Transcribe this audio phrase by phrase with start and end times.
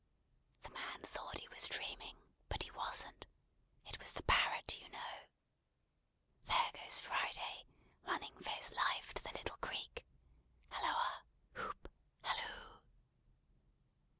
[0.63, 2.17] The man thought he was dreaming,
[2.49, 3.27] but he wasn't.
[3.85, 5.27] It was the Parrot, you know.
[6.45, 7.67] There goes Friday,
[8.03, 10.03] running for his life to the little creek!
[10.69, 11.21] Halloa!
[11.53, 11.87] Hoop!
[12.23, 12.79] Halloo!"